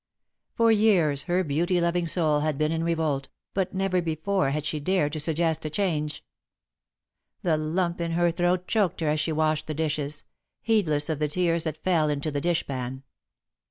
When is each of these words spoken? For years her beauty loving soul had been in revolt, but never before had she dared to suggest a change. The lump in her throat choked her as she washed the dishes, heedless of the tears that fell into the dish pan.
For 0.55 0.71
years 0.71 1.21
her 1.29 1.43
beauty 1.43 1.79
loving 1.79 2.07
soul 2.07 2.39
had 2.39 2.57
been 2.57 2.71
in 2.71 2.83
revolt, 2.83 3.29
but 3.53 3.75
never 3.75 4.01
before 4.01 4.49
had 4.49 4.65
she 4.65 4.79
dared 4.79 5.13
to 5.13 5.19
suggest 5.19 5.63
a 5.63 5.69
change. 5.69 6.23
The 7.43 7.55
lump 7.55 8.01
in 8.01 8.13
her 8.13 8.31
throat 8.31 8.67
choked 8.67 9.01
her 9.01 9.09
as 9.09 9.19
she 9.19 9.31
washed 9.31 9.67
the 9.67 9.75
dishes, 9.75 10.23
heedless 10.63 11.07
of 11.07 11.19
the 11.19 11.27
tears 11.27 11.65
that 11.65 11.83
fell 11.83 12.09
into 12.09 12.31
the 12.31 12.41
dish 12.41 12.65
pan. 12.65 13.03